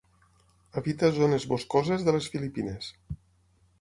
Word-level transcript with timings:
Habita 0.81 1.11
zones 1.19 1.45
boscoses 1.53 2.07
de 2.07 2.17
les 2.17 2.31
Filipines. 2.37 2.89